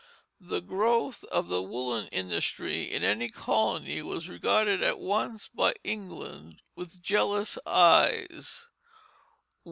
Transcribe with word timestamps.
The 0.39 0.61
growth 0.61 1.23
of 1.25 1.47
the 1.47 1.61
woollen 1.61 2.07
industry 2.07 2.91
in 2.91 3.03
any 3.03 3.29
colony 3.29 4.01
was 4.01 4.29
regarded 4.29 4.81
at 4.81 4.97
once 4.99 5.47
by 5.49 5.75
England 5.83 6.63
with 6.75 7.03
jealous 7.03 7.59
eyes. 7.67 8.67